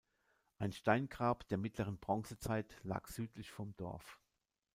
Ein 0.57 0.71
Steingrab 0.71 1.47
der 1.49 1.59
mittleren 1.59 1.99
Bronzezeit 1.99 2.75
lag 2.81 3.05
südlich 3.05 3.51
vom 3.51 3.75
Dorf. 3.77 4.19